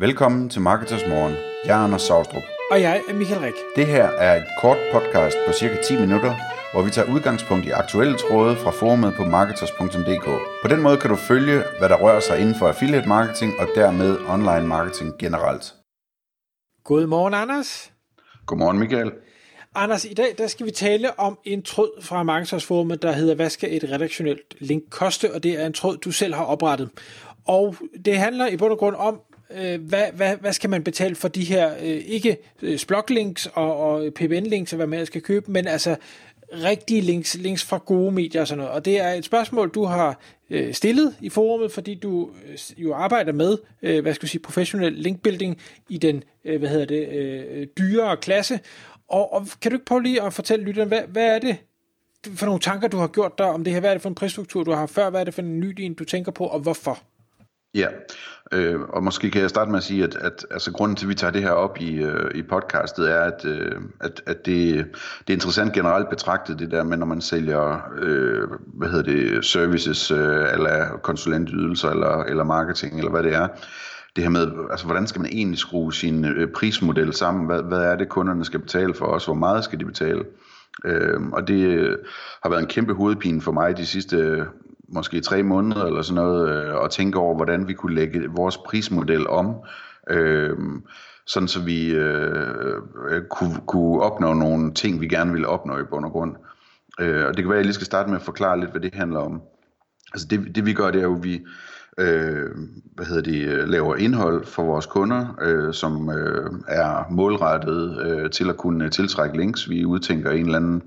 Velkommen 0.00 0.48
til 0.48 0.60
Marketers 0.60 1.06
Morgen. 1.08 1.34
Jeg 1.64 1.80
er 1.80 1.84
Anders 1.84 2.02
Saustrup. 2.02 2.42
Og 2.70 2.80
jeg 2.80 3.02
er 3.08 3.14
Michael 3.14 3.40
Rik. 3.40 3.54
Det 3.76 3.86
her 3.86 4.04
er 4.04 4.36
et 4.36 4.46
kort 4.60 4.76
podcast 4.92 5.36
på 5.46 5.52
cirka 5.52 5.82
10 5.82 6.00
minutter, 6.00 6.34
hvor 6.72 6.82
vi 6.82 6.90
tager 6.90 7.12
udgangspunkt 7.14 7.66
i 7.66 7.70
aktuelle 7.70 8.16
tråde 8.18 8.56
fra 8.56 8.70
forumet 8.70 9.14
på 9.16 9.24
marketers.dk. 9.24 10.24
På 10.62 10.68
den 10.68 10.82
måde 10.82 10.96
kan 10.96 11.10
du 11.10 11.16
følge, 11.16 11.62
hvad 11.78 11.88
der 11.88 11.96
rører 11.96 12.20
sig 12.20 12.40
inden 12.40 12.54
for 12.54 12.68
affiliate 12.68 13.08
marketing 13.08 13.52
og 13.58 13.68
dermed 13.74 14.18
online 14.28 14.66
marketing 14.66 15.18
generelt. 15.18 15.74
Godmorgen, 16.84 17.34
Anders. 17.34 17.92
Godmorgen, 18.46 18.78
Michael. 18.78 19.12
Anders, 19.74 20.04
i 20.04 20.14
dag 20.14 20.34
der 20.38 20.46
skal 20.46 20.66
vi 20.66 20.70
tale 20.70 21.18
om 21.18 21.38
en 21.44 21.62
tråd 21.62 22.02
fra 22.02 22.22
Marketers-forumet, 22.22 23.02
der 23.02 23.12
hedder, 23.12 23.34
hvad 23.34 23.50
skal 23.50 23.76
et 23.76 23.90
redaktionelt 23.90 24.54
link 24.60 24.82
koste? 24.90 25.34
Og 25.34 25.42
det 25.42 25.62
er 25.62 25.66
en 25.66 25.72
tråd, 25.72 25.96
du 25.96 26.10
selv 26.12 26.34
har 26.34 26.44
oprettet. 26.44 26.90
Og 27.46 27.76
det 28.04 28.18
handler 28.18 28.46
i 28.46 28.56
bund 28.56 28.72
og 28.72 28.78
grund 28.78 28.96
om, 28.96 29.20
øh, 29.54 29.80
hvad, 29.80 30.04
hvad, 30.12 30.36
hvad 30.36 30.52
skal 30.52 30.70
man 30.70 30.82
betale 30.84 31.14
for 31.14 31.28
de 31.28 31.44
her, 31.44 31.74
øh, 31.80 32.02
ikke 32.06 32.36
øh, 32.62 32.78
links 33.08 33.46
og, 33.46 33.76
og 33.76 34.12
PBN-links, 34.14 34.72
og 34.72 34.76
hvad 34.76 34.86
man 34.86 35.06
skal 35.06 35.22
købe, 35.22 35.50
men 35.52 35.66
altså 35.66 35.96
rigtige 36.52 37.00
links, 37.00 37.34
links 37.34 37.64
fra 37.64 37.78
gode 37.78 38.12
medier 38.12 38.40
og 38.40 38.48
sådan 38.48 38.58
noget. 38.58 38.72
Og 38.72 38.84
det 38.84 39.00
er 39.00 39.12
et 39.12 39.24
spørgsmål, 39.24 39.70
du 39.70 39.84
har 39.84 40.20
øh, 40.50 40.74
stillet 40.74 41.16
i 41.20 41.28
forumet, 41.28 41.72
fordi 41.72 41.94
du 41.94 42.30
øh, 42.48 42.58
jo 42.82 42.94
arbejder 42.94 43.32
med, 43.32 43.58
øh, 43.82 44.02
hvad 44.02 44.14
skal 44.14 44.24
jeg 44.26 44.30
sige, 44.30 44.42
professionel 44.42 44.92
linkbuilding 44.92 45.58
i 45.88 45.98
den, 45.98 46.24
øh, 46.44 46.58
hvad 46.58 46.68
hedder 46.68 46.86
det, 46.86 47.08
øh, 47.08 47.66
dyrere 47.78 48.16
klasse. 48.16 48.60
Og, 49.08 49.32
og 49.32 49.46
kan 49.60 49.70
du 49.70 49.76
ikke 49.76 49.84
prøve 49.84 50.02
lige 50.02 50.22
at 50.22 50.32
fortælle 50.32 50.64
lytteren, 50.64 50.88
hvad, 50.88 51.02
hvad 51.08 51.26
er 51.26 51.38
det 51.38 51.56
for 52.34 52.46
nogle 52.46 52.60
tanker, 52.60 52.88
du 52.88 52.96
har 52.96 53.06
gjort 53.06 53.38
der 53.38 53.44
om 53.44 53.64
det 53.64 53.72
her? 53.72 53.80
Hvad 53.80 53.90
er 53.90 53.94
det 53.94 54.02
for 54.02 54.08
en 54.08 54.14
prisstruktur, 54.14 54.64
du 54.64 54.72
har 54.72 54.86
før? 54.86 55.10
Hvad 55.10 55.20
er 55.20 55.24
det 55.24 55.34
for 55.34 55.42
en 55.42 55.60
ny 55.60 55.68
din, 55.68 55.94
du 55.94 56.04
tænker 56.04 56.32
på, 56.32 56.44
og 56.44 56.60
hvorfor? 56.60 57.02
Ja, 57.74 57.86
øh, 58.52 58.80
og 58.80 59.02
måske 59.02 59.30
kan 59.30 59.42
jeg 59.42 59.50
starte 59.50 59.70
med 59.70 59.78
at 59.78 59.84
sige, 59.84 60.04
at, 60.04 60.16
at 60.16 60.46
altså, 60.50 60.72
grunden 60.72 60.96
til, 60.96 61.06
at 61.06 61.08
vi 61.08 61.14
tager 61.14 61.30
det 61.30 61.42
her 61.42 61.50
op 61.50 61.78
i, 61.80 62.02
øh, 62.02 62.30
i 62.34 62.42
podcastet, 62.42 63.10
er, 63.10 63.20
at, 63.20 63.44
øh, 63.44 63.80
at, 64.00 64.22
at 64.26 64.46
det, 64.46 64.86
det 65.18 65.32
er 65.32 65.32
interessant 65.32 65.72
generelt 65.72 66.10
betragtet, 66.10 66.58
det 66.58 66.70
der 66.70 66.82
med, 66.82 66.96
når 66.96 67.06
man 67.06 67.20
sælger 67.20 67.80
øh, 67.98 68.48
hvad 68.66 68.88
hedder 68.88 69.12
det, 69.12 69.44
services, 69.44 70.10
øh, 70.10 70.52
eller 70.52 70.98
konsulentydelser, 71.02 71.90
eller, 71.90 72.22
eller 72.22 72.44
marketing, 72.44 72.98
eller 72.98 73.10
hvad 73.10 73.22
det 73.22 73.34
er. 73.34 73.48
Det 74.16 74.24
her 74.24 74.30
med, 74.30 74.52
altså, 74.70 74.86
hvordan 74.86 75.06
skal 75.06 75.20
man 75.20 75.30
egentlig 75.32 75.58
skrue 75.58 75.92
sin 75.92 76.24
øh, 76.24 76.48
prismodel 76.52 77.12
sammen? 77.12 77.46
Hvad, 77.46 77.62
hvad 77.62 77.82
er 77.82 77.96
det, 77.96 78.08
kunderne 78.08 78.44
skal 78.44 78.60
betale 78.60 78.94
for 78.94 79.06
os? 79.06 79.24
Hvor 79.24 79.34
meget 79.34 79.64
skal 79.64 79.80
de 79.80 79.84
betale? 79.84 80.24
Øh, 80.84 81.20
og 81.32 81.48
det 81.48 81.64
øh, 81.64 81.98
har 82.42 82.50
været 82.50 82.60
en 82.60 82.68
kæmpe 82.68 82.94
hovedpine 82.94 83.42
for 83.42 83.52
mig 83.52 83.76
de 83.76 83.86
sidste 83.86 84.44
måske 84.90 85.20
tre 85.20 85.42
måneder 85.42 85.84
eller 85.84 86.02
sådan 86.02 86.24
noget, 86.24 86.64
øh, 86.64 86.74
og 86.74 86.90
tænke 86.90 87.18
over, 87.18 87.36
hvordan 87.36 87.68
vi 87.68 87.72
kunne 87.72 87.94
lægge 87.94 88.28
vores 88.36 88.56
prismodel 88.56 89.28
om, 89.28 89.54
øh, 90.10 90.56
sådan 91.26 91.48
så 91.48 91.60
vi 91.60 91.90
øh, 91.90 92.76
øh 93.10 93.22
kunne, 93.30 93.60
kunne 93.66 94.00
opnå 94.00 94.34
nogle 94.34 94.74
ting, 94.74 95.00
vi 95.00 95.08
gerne 95.08 95.32
ville 95.32 95.48
opnå 95.48 95.78
i 95.78 95.84
bund 95.90 96.04
og 96.04 96.10
grund. 96.10 96.36
Øh, 97.00 97.26
og 97.26 97.36
det 97.36 97.36
kan 97.36 97.48
være, 97.48 97.56
at 97.56 97.60
jeg 97.60 97.64
lige 97.64 97.74
skal 97.74 97.86
starte 97.86 98.08
med 98.08 98.16
at 98.16 98.24
forklare 98.24 98.60
lidt, 98.60 98.70
hvad 98.70 98.80
det 98.80 98.94
handler 98.94 99.20
om. 99.20 99.42
Altså 100.12 100.26
det, 100.30 100.54
det 100.54 100.66
vi 100.66 100.72
gør, 100.72 100.90
det 100.90 100.98
er 100.98 101.04
jo, 101.04 101.16
at 101.16 101.24
vi 101.24 101.40
øh, 101.98 102.50
hvad 102.94 103.06
hedder 103.06 103.22
det, 103.22 103.44
øh, 103.44 103.68
laver 103.68 103.96
indhold 103.96 104.46
for 104.46 104.62
vores 104.62 104.86
kunder, 104.86 105.36
øh, 105.42 105.74
som 105.74 106.10
øh, 106.10 106.50
er 106.68 107.04
målrettet 107.10 108.06
øh, 108.06 108.30
til 108.30 108.48
at 108.48 108.56
kunne 108.56 108.88
tiltrække 108.88 109.36
links. 109.36 109.70
Vi 109.70 109.84
udtænker 109.84 110.30
en 110.30 110.44
eller 110.44 110.58
anden 110.58 110.82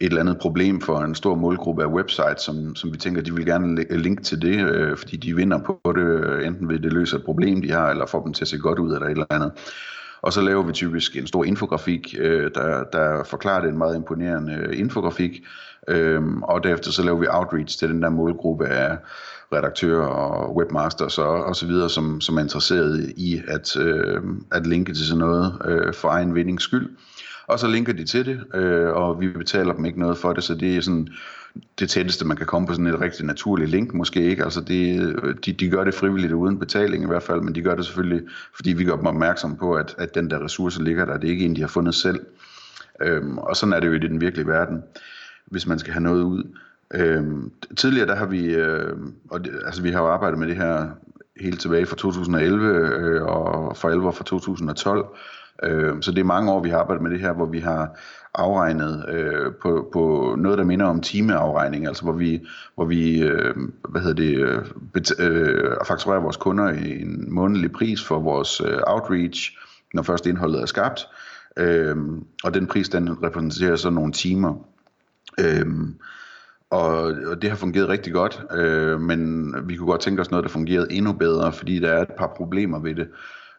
et 0.00 0.06
eller 0.06 0.20
andet 0.20 0.38
problem 0.38 0.80
for 0.80 0.98
en 0.98 1.14
stor 1.14 1.34
målgruppe 1.34 1.82
af 1.82 1.86
websites, 1.86 2.42
som, 2.42 2.76
som 2.76 2.92
vi 2.92 2.98
tænker, 2.98 3.22
de 3.22 3.34
vil 3.34 3.46
gerne 3.46 3.84
linke 3.90 4.22
til 4.22 4.42
det, 4.42 4.70
øh, 4.70 4.96
fordi 4.96 5.16
de 5.16 5.36
vinder 5.36 5.58
på 5.58 5.92
det, 5.96 6.02
øh, 6.02 6.46
enten 6.46 6.68
ved 6.68 6.78
det 6.78 6.92
løser 6.92 7.18
et 7.18 7.24
problem, 7.24 7.62
de 7.62 7.70
har, 7.70 7.90
eller 7.90 8.06
får 8.06 8.24
dem 8.24 8.32
til 8.32 8.44
at 8.44 8.48
se 8.48 8.58
godt 8.58 8.78
ud, 8.78 8.94
eller 8.94 9.06
et 9.06 9.10
eller 9.10 9.26
andet. 9.30 9.52
Og 10.22 10.32
så 10.32 10.40
laver 10.40 10.62
vi 10.62 10.72
typisk 10.72 11.16
en 11.16 11.26
stor 11.26 11.44
infografik, 11.44 12.14
øh, 12.18 12.50
der, 12.54 12.84
der 12.92 13.24
forklarer 13.24 13.60
det 13.60 13.68
en 13.68 13.78
meget 13.78 13.96
imponerende 13.96 14.54
øh, 14.54 14.78
infografik, 14.78 15.42
øh, 15.88 16.22
og 16.42 16.64
derefter 16.64 16.90
så 16.90 17.02
laver 17.02 17.18
vi 17.18 17.26
outreach 17.30 17.78
til 17.78 17.88
den 17.88 18.02
der 18.02 18.08
målgruppe 18.08 18.66
af 18.66 18.98
redaktører 19.52 20.06
og 20.06 20.56
webmasters 20.56 21.18
og, 21.18 21.44
og 21.44 21.56
så 21.56 21.66
videre, 21.66 21.90
som, 21.90 22.20
som 22.20 22.36
er 22.36 22.42
interesseret 22.42 23.12
i 23.16 23.40
at, 23.48 23.76
øh, 23.76 24.22
at 24.52 24.66
linke 24.66 24.94
til 24.94 25.06
sådan 25.06 25.18
noget 25.18 25.62
øh, 25.64 25.94
for 25.94 26.08
egen 26.08 26.34
vindings 26.34 26.64
skyld 26.64 26.88
og 27.50 27.58
så 27.58 27.66
linker 27.66 27.92
de 27.92 28.04
til 28.04 28.26
det, 28.26 28.40
øh, 28.54 28.88
og 28.88 29.20
vi 29.20 29.28
betaler 29.28 29.72
dem 29.72 29.84
ikke 29.84 30.00
noget 30.00 30.18
for 30.18 30.32
det, 30.32 30.44
så 30.44 30.54
det 30.54 30.76
er 30.76 30.80
sådan 30.80 31.08
det 31.78 31.90
tætteste, 31.90 32.26
man 32.26 32.36
kan 32.36 32.46
komme 32.46 32.66
på 32.66 32.72
sådan 32.72 32.86
et 32.86 33.00
rigtig 33.00 33.26
naturligt 33.26 33.70
link, 33.70 33.94
måske 33.94 34.22
ikke. 34.22 34.44
Altså 34.44 34.60
det, 34.60 35.00
øh, 35.22 35.34
de, 35.44 35.52
de 35.52 35.70
gør 35.70 35.84
det 35.84 35.94
frivilligt 35.94 36.32
uden 36.32 36.58
betaling 36.58 37.04
i 37.04 37.06
hvert 37.06 37.22
fald, 37.22 37.40
men 37.40 37.54
de 37.54 37.62
gør 37.62 37.74
det 37.74 37.86
selvfølgelig, 37.86 38.22
fordi 38.54 38.72
vi 38.72 38.84
gør 38.84 38.96
dem 38.96 39.06
opmærksom 39.06 39.56
på, 39.56 39.74
at, 39.74 39.94
at 39.98 40.14
den 40.14 40.30
der 40.30 40.44
ressource 40.44 40.82
ligger 40.82 41.04
der. 41.04 41.18
Det 41.18 41.26
er 41.26 41.32
ikke 41.32 41.44
en, 41.44 41.56
de 41.56 41.60
har 41.60 41.68
fundet 41.68 41.94
selv. 41.94 42.20
Øhm, 43.02 43.38
og 43.38 43.56
sådan 43.56 43.72
er 43.72 43.80
det 43.80 43.88
jo 43.88 43.92
i 43.92 43.98
den 43.98 44.20
virkelige 44.20 44.46
verden, 44.46 44.82
hvis 45.46 45.66
man 45.66 45.78
skal 45.78 45.92
have 45.92 46.02
noget 46.02 46.22
ud. 46.22 46.44
Øhm, 46.94 47.52
tidligere 47.76 48.06
der 48.06 48.14
har 48.14 48.26
vi, 48.26 48.54
øh, 48.54 48.96
og 49.30 49.44
det, 49.44 49.52
altså 49.66 49.82
vi 49.82 49.90
har 49.90 50.00
jo 50.00 50.08
arbejdet 50.08 50.38
med 50.38 50.48
det 50.48 50.56
her 50.56 50.88
helt 51.40 51.60
tilbage 51.60 51.86
fra 51.86 51.96
2011 51.96 52.66
øh, 52.66 53.22
og 53.22 53.76
for 53.76 53.88
alvor 53.88 54.10
fra 54.10 54.24
2012, 54.24 55.06
Øh, 55.62 55.94
så 56.00 56.10
det 56.10 56.20
er 56.20 56.24
mange 56.24 56.52
år, 56.52 56.62
vi 56.62 56.68
har 56.70 56.78
arbejdet 56.78 57.02
med 57.02 57.10
det 57.10 57.20
her, 57.20 57.32
hvor 57.32 57.46
vi 57.46 57.58
har 57.58 57.98
afregnet 58.34 59.04
øh, 59.08 59.52
på, 59.62 59.90
på 59.92 60.34
noget, 60.38 60.58
der 60.58 60.64
minder 60.64 60.86
om 60.86 61.00
timeafregning, 61.00 61.86
altså 61.86 62.02
hvor 62.02 62.12
vi, 62.12 62.46
hvor 62.74 62.84
vi 62.84 63.22
øh, 63.22 63.54
hvad 63.88 64.00
hedder 64.00 64.16
det, 64.16 64.72
bet, 64.92 65.20
øh, 65.20 65.76
fakturerer 65.86 66.20
vores 66.20 66.36
kunder 66.36 66.72
i 66.72 67.02
en 67.02 67.34
månedlig 67.34 67.72
pris 67.72 68.04
for 68.04 68.18
vores 68.18 68.60
øh, 68.60 68.78
outreach, 68.86 69.58
når 69.94 70.02
først 70.02 70.26
indholdet 70.26 70.62
er 70.62 70.66
skabt, 70.66 71.08
øh, 71.56 71.96
og 72.44 72.54
den 72.54 72.66
pris, 72.66 72.88
den 72.88 73.22
repræsenterer 73.22 73.76
så 73.76 73.90
nogle 73.90 74.12
timer. 74.12 74.54
Øh, 75.40 75.66
og, 76.70 76.92
og 77.26 77.42
det 77.42 77.50
har 77.50 77.56
fungeret 77.56 77.88
rigtig 77.88 78.12
godt, 78.12 78.42
øh, 78.56 79.00
men 79.00 79.54
vi 79.68 79.76
kunne 79.76 79.90
godt 79.90 80.00
tænke 80.00 80.22
os 80.22 80.30
noget, 80.30 80.44
der 80.44 80.50
fungerede 80.50 80.92
endnu 80.92 81.12
bedre, 81.12 81.52
fordi 81.52 81.78
der 81.78 81.88
er 81.88 82.02
et 82.02 82.12
par 82.18 82.32
problemer 82.36 82.78
ved 82.78 82.94
det. 82.94 83.08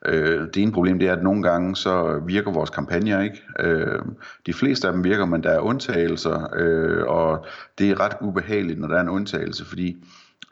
Øh, 0.06 0.48
det 0.54 0.58
ene 0.58 0.72
problem 0.72 1.00
det 1.00 1.08
er, 1.08 1.16
at 1.16 1.24
nogle 1.24 1.44
gange 1.44 1.76
så 1.76 2.22
virker 2.26 2.52
vores 2.52 2.70
kampagner 2.70 3.22
ikke. 3.22 3.42
Øh, 3.60 4.00
de 4.46 4.54
fleste 4.54 4.88
af 4.88 4.94
dem 4.94 5.04
virker, 5.04 5.26
men 5.26 5.44
der 5.44 5.50
er 5.50 5.60
undtagelser, 5.60 6.48
øh, 6.56 7.04
og 7.08 7.46
det 7.78 7.90
er 7.90 8.00
ret 8.00 8.16
ubehageligt, 8.22 8.80
når 8.80 8.88
der 8.88 8.96
er 8.96 9.02
en 9.02 9.10
undtagelse, 9.10 9.66
fordi 9.66 9.98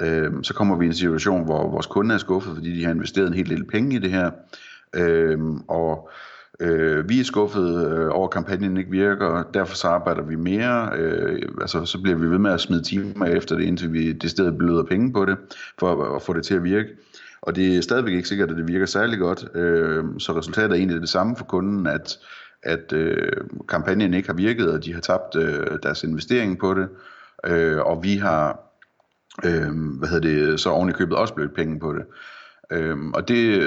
øh, 0.02 0.32
så 0.44 0.54
kommer 0.54 0.76
vi 0.76 0.86
i 0.86 0.88
en 0.88 0.94
situation, 0.94 1.46
hvor 1.46 1.70
vores 1.72 1.86
kunde 1.86 2.14
er 2.14 2.18
skuffet, 2.18 2.56
fordi 2.56 2.76
de 2.80 2.86
har 2.86 2.92
investeret 2.92 3.28
en 3.28 3.34
hel 3.34 3.50
del 3.50 3.66
penge 3.66 3.96
i 3.96 4.00
det 4.00 4.12
her, 4.12 4.32
øh, 4.96 5.40
og 5.68 6.10
Øh, 6.62 7.10
vi 7.10 7.20
er 7.20 7.24
skuffet 7.24 7.92
øh, 7.92 8.10
over, 8.12 8.28
at 8.28 8.34
kampagnen 8.34 8.78
ikke 8.78 8.92
virker, 8.92 9.26
og 9.26 9.54
derfor 9.54 9.76
så 9.76 9.88
arbejder 9.88 10.22
vi 10.24 10.36
mere. 10.36 10.90
Øh, 10.98 11.42
altså, 11.62 11.86
så 11.86 12.02
bliver 12.02 12.18
vi 12.18 12.30
ved 12.30 12.38
med 12.38 12.52
at 12.52 12.62
smide 12.62 12.84
timer 12.84 13.26
efter 13.26 13.56
det, 13.56 13.64
indtil 13.64 13.94
vi 13.94 14.14
det 14.14 14.30
sted 14.30 14.52
bløder 14.52 14.84
penge 14.84 15.14
på 15.14 15.26
det, 15.26 15.38
for 15.80 16.04
at, 16.04 16.16
at 16.16 16.22
få 16.22 16.34
det 16.34 16.46
til 16.46 16.56
at 16.56 16.64
virke. 16.64 16.90
Og 17.42 17.56
det 17.56 17.78
er 17.78 17.82
stadigvæk 17.82 18.14
ikke 18.14 18.28
sikkert, 18.28 18.52
at 18.52 18.58
det 18.58 18.68
virker 18.68 18.86
særlig 18.86 19.20
godt. 19.20 19.48
Øh, 19.56 20.06
så 20.20 20.38
resultatet 20.38 20.72
er 20.72 20.76
egentlig 20.76 21.02
det 21.02 21.10
samme 21.10 21.36
for 21.36 21.46
kunden, 21.46 21.88
at, 21.88 22.18
at 22.64 22.94
øh, 22.94 23.32
kampagnen 23.70 24.14
ikke 24.14 24.30
har 24.30 24.36
virket, 24.36 24.72
og 24.72 24.86
de 24.86 24.94
har 24.94 25.02
tabt 25.02 25.36
øh, 25.36 25.80
deres 25.84 26.04
investering 26.04 26.60
på 26.60 26.74
det. 26.74 26.90
Øh, 27.46 27.82
og 27.82 28.04
vi 28.04 28.16
har 28.16 28.60
øh, 29.46 29.98
hvad 30.00 30.10
hedder 30.10 30.30
det, 30.30 30.60
så 30.60 30.70
oven 30.70 30.90
i 30.90 30.94
købet 30.94 31.18
også 31.18 31.34
blødt 31.34 31.56
penge 31.56 31.80
på 31.80 31.94
det. 31.94 32.06
Øhm, 32.72 33.14
og 33.14 33.28
det, 33.28 33.62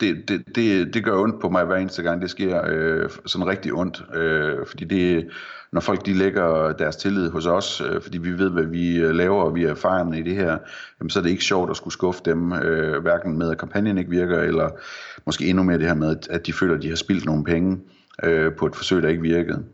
det, 0.00 0.28
det, 0.28 0.42
det, 0.54 0.94
det 0.94 1.04
gør 1.04 1.22
ondt 1.22 1.40
på 1.40 1.48
mig 1.48 1.64
hver 1.64 1.76
eneste 1.76 2.02
gang, 2.02 2.22
det 2.22 2.30
sker 2.30 2.62
øh, 2.68 3.10
sådan 3.26 3.46
rigtig 3.46 3.72
ondt. 3.72 4.04
Øh, 4.14 4.66
fordi 4.66 4.84
det, 4.84 5.28
når 5.72 5.80
folk 5.80 6.06
de 6.06 6.14
lægger 6.14 6.72
deres 6.72 6.96
tillid 6.96 7.30
hos 7.30 7.46
os, 7.46 7.82
øh, 7.90 8.02
fordi 8.02 8.18
vi 8.18 8.38
ved, 8.38 8.50
hvad 8.50 8.64
vi 8.64 8.96
øh, 8.96 9.14
laver, 9.14 9.42
og 9.42 9.54
vi 9.54 9.64
er 9.64 9.70
erfarne 9.70 10.18
i 10.18 10.22
det 10.22 10.34
her, 10.34 10.58
jamen, 11.00 11.10
så 11.10 11.18
er 11.18 11.22
det 11.22 11.30
ikke 11.30 11.44
sjovt 11.44 11.70
at 11.70 11.76
skulle 11.76 11.92
skuffe 11.92 12.20
dem, 12.24 12.52
øh, 12.52 13.02
hverken 13.02 13.38
med, 13.38 13.50
at 13.50 13.58
kampagnen 13.58 13.98
ikke 13.98 14.10
virker, 14.10 14.38
eller 14.38 14.70
måske 15.26 15.46
endnu 15.46 15.62
mere 15.62 15.78
det 15.78 15.86
her 15.86 15.94
med, 15.94 16.16
at 16.30 16.46
de 16.46 16.52
føler, 16.52 16.74
at 16.74 16.82
de 16.82 16.88
har 16.88 16.96
spildt 16.96 17.24
nogle 17.24 17.44
penge 17.44 17.78
øh, 18.22 18.52
på 18.54 18.66
et 18.66 18.76
forsøg, 18.76 19.02
der 19.02 19.08
ikke 19.08 19.22
virkede. 19.22 19.64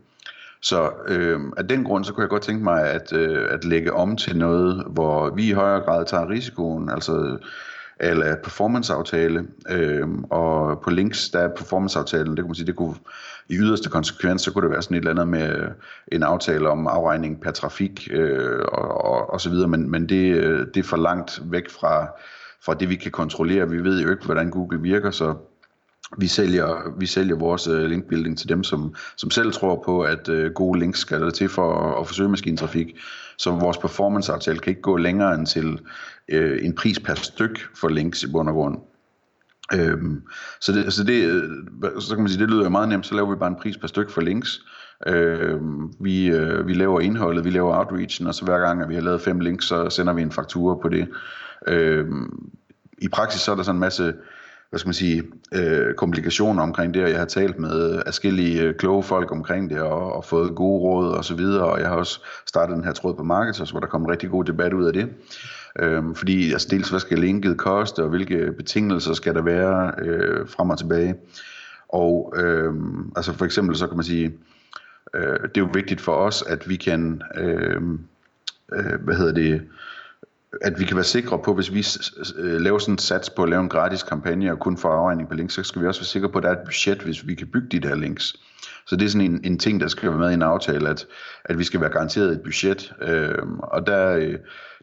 Så 0.61 0.91
øh, 1.07 1.39
af 1.57 1.67
den 1.67 1.83
grund, 1.83 2.05
så 2.05 2.13
kunne 2.13 2.21
jeg 2.21 2.29
godt 2.29 2.41
tænke 2.41 2.63
mig 2.63 2.83
at, 2.83 3.13
øh, 3.13 3.47
at 3.49 3.65
lægge 3.65 3.93
om 3.93 4.15
til 4.15 4.37
noget, 4.37 4.83
hvor 4.89 5.29
vi 5.29 5.49
i 5.49 5.51
højere 5.51 5.81
grad 5.81 6.05
tager 6.05 6.29
risikoen, 6.29 6.89
altså 6.89 7.37
eller 7.99 8.35
performanceaftale, 8.35 9.47
øh, 9.69 10.07
og 10.29 10.81
på 10.81 10.89
links, 10.89 11.29
der 11.29 11.39
er 11.39 11.47
performanceaftalen, 11.47 12.37
det 12.37 12.37
kunne 12.37 12.49
man 12.49 12.55
sige, 12.55 12.67
det 12.67 12.75
kunne 12.75 12.95
i 13.49 13.55
yderste 13.55 13.89
konsekvens, 13.89 14.41
så 14.41 14.51
kunne 14.51 14.63
det 14.63 14.71
være 14.71 14.81
sådan 14.81 14.97
et 14.97 15.01
eller 15.01 15.11
andet 15.11 15.27
med 15.27 15.55
øh, 15.55 15.69
en 16.11 16.23
aftale 16.23 16.69
om 16.69 16.87
afregning 16.87 17.41
per 17.41 17.51
trafik 17.51 18.07
øh, 18.11 18.59
og, 18.71 19.05
og, 19.05 19.33
og 19.33 19.41
så 19.41 19.49
videre, 19.49 19.67
men, 19.67 19.91
men 19.91 20.09
det, 20.09 20.35
øh, 20.35 20.67
det 20.73 20.77
er 20.77 20.87
for 20.87 20.97
langt 20.97 21.41
væk 21.51 21.69
fra, 21.69 22.07
fra 22.65 22.73
det, 22.73 22.89
vi 22.89 22.95
kan 22.95 23.11
kontrollere. 23.11 23.69
Vi 23.69 23.83
ved 23.83 24.01
jo 24.01 24.11
ikke, 24.11 24.25
hvordan 24.25 24.49
Google 24.49 24.81
virker, 24.81 25.11
så 25.11 25.35
vi 26.17 26.27
sælger, 26.27 26.99
vi 26.99 27.05
sælger 27.05 27.35
vores 27.35 27.67
øh, 27.67 27.83
uh, 27.83 27.89
linkbuilding 27.89 28.37
til 28.37 28.49
dem, 28.49 28.63
som, 28.63 28.95
som 29.17 29.31
selv 29.31 29.51
tror 29.51 29.83
på, 29.85 30.01
at 30.01 30.29
øh, 30.29 30.51
gode 30.51 30.79
links 30.79 30.99
skal 30.99 31.21
der 31.21 31.29
til 31.29 31.49
for 31.49 31.73
at, 31.73 32.01
at 32.01 32.07
forsøge 32.07 32.29
maskintrafik. 32.29 32.95
Så 33.37 33.51
vores 33.51 33.77
performance-aftale 33.77 34.59
kan 34.59 34.71
ikke 34.71 34.81
gå 34.81 34.97
længere 34.97 35.35
end 35.35 35.47
til 35.47 35.79
øh, 36.29 36.65
en 36.65 36.75
pris 36.75 36.99
per 36.99 37.15
styk 37.15 37.59
for 37.75 37.87
links 37.87 38.23
i 38.23 38.31
bund 38.31 38.49
og 38.49 38.55
grund. 38.55 38.77
Øhm, 39.73 40.21
så 40.61 40.71
det, 40.71 40.93
så 40.93 41.03
det, 41.03 41.25
øh, 41.25 42.01
så 42.01 42.15
kan 42.15 42.23
man 42.23 42.29
sige, 42.29 42.41
det 42.41 42.49
lyder 42.49 42.63
jo 42.63 42.69
meget 42.69 42.89
nemt, 42.89 43.05
så 43.05 43.15
laver 43.15 43.29
vi 43.29 43.35
bare 43.35 43.49
en 43.49 43.61
pris 43.61 43.77
per 43.77 43.87
styk 43.87 44.09
for 44.09 44.21
links. 44.21 44.61
Øhm, 45.07 45.93
vi, 45.99 46.27
øh, 46.27 46.67
vi 46.67 46.73
laver 46.73 46.99
indholdet, 46.99 47.45
vi 47.45 47.49
laver 47.49 47.77
outreachen, 47.77 48.27
og 48.27 48.35
så 48.35 48.45
hver 48.45 48.59
gang, 48.59 48.81
at 48.81 48.89
vi 48.89 48.95
har 48.95 49.01
lavet 49.01 49.21
fem 49.21 49.39
links, 49.39 49.65
så 49.65 49.89
sender 49.89 50.13
vi 50.13 50.21
en 50.21 50.31
faktura 50.31 50.75
på 50.81 50.89
det. 50.89 51.07
Øhm, 51.67 52.49
I 52.97 53.07
praksis 53.07 53.41
så 53.41 53.51
er 53.51 53.55
der 53.55 53.63
sådan 53.63 53.75
en 53.75 53.79
masse 53.79 54.13
hvad 54.69 54.79
skal 54.79 54.87
man 54.87 54.93
sige, 54.93 55.23
øh, 55.53 55.93
komplikationer 55.93 56.63
omkring 56.63 56.93
det, 56.93 57.03
og 57.03 57.09
jeg 57.09 57.19
har 57.19 57.25
talt 57.25 57.59
med 57.59 58.01
forskellige 58.05 58.61
øh, 58.61 58.75
kloge 58.75 59.03
folk 59.03 59.31
omkring 59.31 59.69
det, 59.69 59.81
og, 59.81 60.13
og 60.13 60.25
fået 60.25 60.55
gode 60.55 60.81
råd 60.81 61.11
og 61.11 61.25
så 61.25 61.35
videre, 61.35 61.65
og 61.65 61.79
jeg 61.79 61.87
har 61.87 61.95
også 61.95 62.19
startet 62.45 62.75
den 62.75 62.83
her 62.83 62.91
tråd 62.91 63.13
på 63.13 63.23
Marketers, 63.23 63.71
hvor 63.71 63.79
der 63.79 63.87
kom 63.87 64.01
en 64.01 64.11
rigtig 64.11 64.29
god 64.29 64.43
debat 64.43 64.73
ud 64.73 64.85
af 64.85 64.93
det. 64.93 65.09
Øhm, 65.79 66.15
fordi 66.15 66.51
altså 66.51 66.67
dels, 66.71 66.89
hvad 66.89 66.99
skal 66.99 67.19
linket 67.19 67.57
koste, 67.57 68.03
og 68.03 68.09
hvilke 68.09 68.51
betingelser 68.57 69.13
skal 69.13 69.35
der 69.35 69.41
være 69.41 69.91
øh, 69.97 70.47
frem 70.49 70.69
og 70.69 70.77
tilbage. 70.77 71.15
Og 71.89 72.33
øh, 72.37 72.73
altså 73.15 73.33
for 73.33 73.45
eksempel 73.45 73.75
så 73.75 73.87
kan 73.87 73.97
man 73.97 74.05
sige, 74.05 74.33
øh, 75.13 75.39
det 75.41 75.57
er 75.57 75.61
jo 75.61 75.69
vigtigt 75.73 76.01
for 76.01 76.11
os, 76.11 76.43
at 76.47 76.69
vi 76.69 76.75
kan, 76.75 77.21
øh, 77.37 77.81
øh, 78.73 79.01
hvad 79.03 79.15
hedder 79.15 79.33
det, 79.33 79.61
at 80.61 80.79
vi 80.79 80.85
kan 80.85 80.95
være 80.95 81.03
sikre 81.03 81.39
på, 81.39 81.53
hvis 81.53 81.73
vi 81.73 81.85
øh, 82.37 82.61
laver 82.61 82.79
sådan 82.79 82.93
en 82.93 82.97
sats 82.97 83.29
på 83.29 83.43
at 83.43 83.49
lave 83.49 83.61
en 83.61 83.69
gratis 83.69 84.03
kampagne 84.03 84.51
og 84.51 84.59
kun 84.59 84.77
få 84.77 84.87
afregning 84.87 85.29
på 85.29 85.35
links, 85.35 85.53
så 85.53 85.63
skal 85.63 85.81
vi 85.81 85.87
også 85.87 86.01
være 86.01 86.05
sikre 86.05 86.29
på, 86.29 86.37
at 86.37 86.43
der 86.43 86.49
er 86.49 86.53
et 86.53 86.65
budget, 86.65 87.01
hvis 87.01 87.27
vi 87.27 87.35
kan 87.35 87.47
bygge 87.47 87.67
de 87.71 87.87
der 87.87 87.95
links. 87.95 88.35
Så 88.87 88.95
det 88.95 89.05
er 89.05 89.09
sådan 89.09 89.31
en, 89.31 89.41
en 89.43 89.59
ting, 89.59 89.81
der 89.81 89.87
skal 89.87 90.09
være 90.09 90.19
med 90.19 90.31
i 90.31 90.33
en 90.33 90.41
aftale, 90.41 90.89
at, 90.89 91.05
at 91.45 91.59
vi 91.59 91.63
skal 91.63 91.81
være 91.81 91.89
garanteret 91.89 92.31
et 92.31 92.41
budget. 92.41 92.93
Øh, 93.01 93.47
og 93.63 93.87
der, 93.87 94.15
øh, 94.15 94.35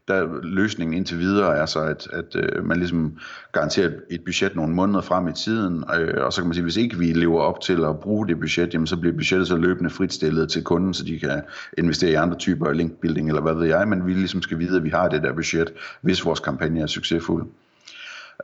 der 0.08 0.42
løsningen 0.42 0.96
indtil 0.96 1.18
videre 1.18 1.56
er 1.56 1.66
så, 1.66 1.80
at, 1.80 2.08
at 2.12 2.36
øh, 2.36 2.64
man 2.64 2.76
ligesom 2.76 3.18
garanterer 3.52 3.90
et 4.10 4.24
budget 4.24 4.56
nogle 4.56 4.74
måneder 4.74 5.00
frem 5.00 5.28
i 5.28 5.32
tiden, 5.32 5.84
øh, 5.98 6.24
og 6.24 6.32
så 6.32 6.40
kan 6.40 6.48
man 6.48 6.54
sige, 6.54 6.62
hvis 6.62 6.76
ikke 6.76 6.98
vi 6.98 7.12
lever 7.12 7.40
op 7.40 7.60
til 7.60 7.84
at 7.84 8.00
bruge 8.00 8.28
det 8.28 8.40
budget, 8.40 8.74
jamen 8.74 8.86
så 8.86 8.96
bliver 8.96 9.16
budgettet 9.16 9.48
så 9.48 9.56
løbende 9.56 9.90
fritstillet 9.90 10.50
til 10.50 10.64
kunden, 10.64 10.94
så 10.94 11.04
de 11.04 11.18
kan 11.18 11.42
investere 11.78 12.10
i 12.10 12.14
andre 12.14 12.36
typer 12.36 12.66
af 12.66 12.76
linkbuilding, 12.76 13.28
eller 13.28 13.42
hvad 13.42 13.54
ved 13.54 13.66
jeg, 13.66 13.88
men 13.88 14.06
vi 14.06 14.12
ligesom 14.12 14.42
skal 14.42 14.58
vide, 14.58 14.76
at 14.76 14.84
vi 14.84 14.90
har 14.90 15.08
det 15.08 15.22
der 15.22 15.32
budget, 15.32 15.72
hvis 16.00 16.24
vores 16.24 16.40
kampagne 16.40 16.80
er 16.80 16.86
succesfuld. 16.86 17.46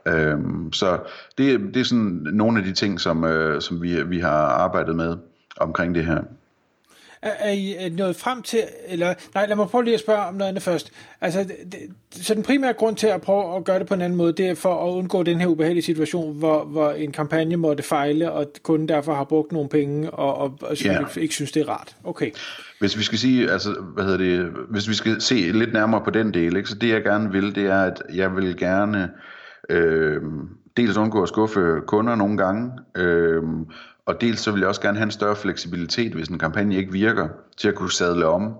Øhm, 0.07 0.73
så 0.73 0.99
det, 1.37 1.59
det 1.73 1.79
er 1.79 1.83
sådan 1.83 2.27
nogle 2.33 2.59
af 2.59 2.65
de 2.65 2.71
ting, 2.71 2.99
som, 2.99 3.23
øh, 3.23 3.61
som 3.61 3.81
vi, 3.81 4.03
vi 4.03 4.19
har 4.19 4.37
arbejdet 4.37 4.95
med 4.95 5.17
omkring 5.57 5.95
det 5.95 6.05
her. 6.05 6.23
Er, 7.21 7.31
er 7.39 7.51
I 7.51 7.89
nået 7.89 8.15
frem 8.15 8.41
til, 8.41 8.59
eller 8.87 9.13
nej, 9.35 9.45
lad 9.45 9.55
mig 9.55 9.67
prøve 9.67 9.83
lige 9.83 9.93
at 9.93 9.99
spørge 9.99 10.25
om 10.25 10.33
noget 10.33 10.49
andet 10.49 10.63
først. 10.63 10.91
Altså, 11.21 11.43
det, 11.43 11.79
så 12.11 12.33
den 12.33 12.43
primære 12.43 12.73
grund 12.73 12.95
til 12.95 13.07
at 13.07 13.21
prøve 13.21 13.55
at 13.55 13.63
gøre 13.63 13.79
det 13.79 13.87
på 13.87 13.93
en 13.93 14.01
anden 14.01 14.17
måde, 14.17 14.33
det 14.33 14.47
er 14.49 14.55
for 14.55 14.87
at 14.87 14.91
undgå 14.91 15.23
den 15.23 15.39
her 15.39 15.47
ubehagelige 15.47 15.83
situation, 15.83 16.37
hvor, 16.37 16.63
hvor 16.63 16.91
en 16.91 17.11
kampagne 17.11 17.55
måtte 17.55 17.83
fejle, 17.83 18.31
og 18.31 18.47
kunden 18.63 18.87
derfor 18.87 19.13
har 19.13 19.23
brugt 19.23 19.51
nogle 19.51 19.69
penge, 19.69 20.11
og, 20.11 20.37
og, 20.37 20.57
og 20.61 20.77
yeah. 20.85 21.17
ikke 21.17 21.33
synes, 21.33 21.51
det 21.51 21.61
er 21.61 21.69
rart. 21.69 21.95
Okay. 22.03 22.31
Hvis 22.79 22.97
vi 22.97 23.03
skal 23.03 23.17
sige, 23.17 23.51
altså, 23.51 23.75
hvad 23.93 24.03
hedder 24.03 24.17
det, 24.17 24.51
hvis 24.69 24.89
vi 24.89 24.93
skal 24.93 25.21
se 25.21 25.35
lidt 25.35 25.73
nærmere 25.73 26.01
på 26.03 26.09
den 26.09 26.33
del, 26.33 26.57
ikke, 26.57 26.69
så 26.69 26.75
det 26.75 26.89
jeg 26.89 27.03
gerne 27.03 27.31
vil, 27.31 27.55
det 27.55 27.65
er, 27.65 27.81
at 27.81 28.01
jeg 28.13 28.35
vil 28.35 28.57
gerne 28.57 29.09
øh, 29.69 30.21
dels 30.77 30.97
undgå 30.97 31.23
at 31.23 31.29
skuffe 31.29 31.61
kunder 31.87 32.15
nogle 32.15 32.37
gange, 32.37 32.71
øh, 32.97 33.43
og 34.11 34.21
dels 34.21 34.39
så 34.39 34.51
vil 34.51 34.59
jeg 34.59 34.67
også 34.67 34.81
gerne 34.81 34.97
have 34.97 35.05
en 35.05 35.11
større 35.11 35.35
fleksibilitet, 35.35 36.13
hvis 36.13 36.27
en 36.27 36.39
kampagne 36.39 36.75
ikke 36.75 36.91
virker, 36.91 37.27
til 37.57 37.67
at 37.67 37.75
kunne 37.75 37.91
sadle 37.91 38.25
om 38.25 38.55